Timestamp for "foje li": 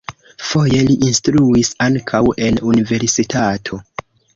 0.51-0.95